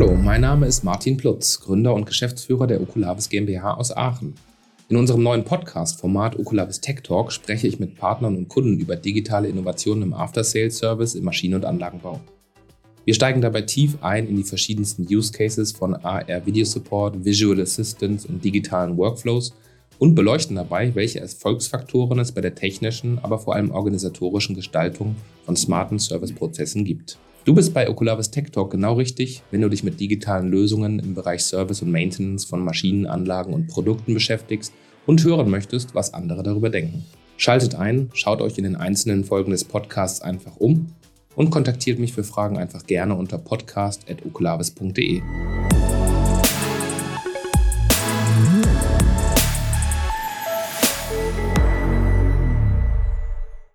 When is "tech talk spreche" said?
6.80-7.66